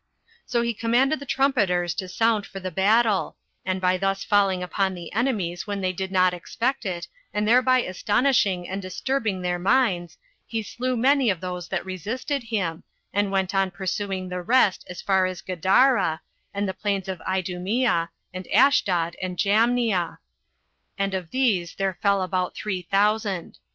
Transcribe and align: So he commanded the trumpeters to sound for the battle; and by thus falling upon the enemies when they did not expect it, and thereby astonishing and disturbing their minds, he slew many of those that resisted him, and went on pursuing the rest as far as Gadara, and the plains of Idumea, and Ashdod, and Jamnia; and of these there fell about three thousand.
So 0.47 0.63
he 0.63 0.73
commanded 0.73 1.19
the 1.19 1.27
trumpeters 1.27 1.93
to 1.97 2.07
sound 2.07 2.47
for 2.47 2.59
the 2.59 2.71
battle; 2.71 3.37
and 3.63 3.79
by 3.79 3.97
thus 3.99 4.23
falling 4.23 4.63
upon 4.63 4.95
the 4.95 5.13
enemies 5.13 5.67
when 5.67 5.79
they 5.81 5.93
did 5.93 6.11
not 6.11 6.33
expect 6.33 6.87
it, 6.87 7.07
and 7.35 7.47
thereby 7.47 7.83
astonishing 7.83 8.67
and 8.67 8.81
disturbing 8.81 9.43
their 9.43 9.59
minds, 9.59 10.17
he 10.47 10.63
slew 10.63 10.97
many 10.97 11.29
of 11.29 11.39
those 11.39 11.67
that 11.67 11.85
resisted 11.85 12.41
him, 12.45 12.81
and 13.13 13.29
went 13.29 13.53
on 13.53 13.69
pursuing 13.69 14.27
the 14.27 14.41
rest 14.41 14.83
as 14.89 15.03
far 15.03 15.27
as 15.27 15.41
Gadara, 15.43 16.21
and 16.51 16.67
the 16.67 16.73
plains 16.73 17.07
of 17.07 17.21
Idumea, 17.29 18.09
and 18.33 18.47
Ashdod, 18.47 19.15
and 19.21 19.37
Jamnia; 19.37 20.17
and 20.97 21.13
of 21.13 21.29
these 21.29 21.75
there 21.75 21.99
fell 22.01 22.23
about 22.23 22.55
three 22.55 22.81
thousand. 22.89 23.59